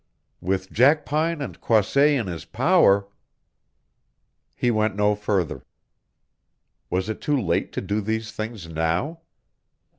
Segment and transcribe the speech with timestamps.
[0.41, 3.07] With Jackpine and Croisset in his power
[4.55, 5.63] He went no further.
[6.89, 9.21] Was it too late to do these things now?